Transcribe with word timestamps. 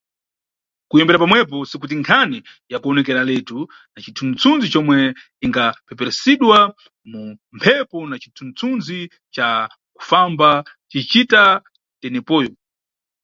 Kuyambira 0.89 1.21
pamwepo 1.23 1.57
sikuti 1.69 1.95
nkhani 2.01 2.37
yakuwonekeraletu 2.71 3.57
na 3.93 3.99
cithunzi-tunzi 4.03 4.67
comwe 4.73 4.97
ingapeperusidwa 5.45 6.57
mu 7.11 7.21
mphepo 7.55 7.97
na 8.09 8.15
cithunzi-thunzi 8.21 8.99
ca 9.35 9.47
kufamba 9.97 10.49
cicita 10.89 11.41
tenepoyo. 12.01 12.51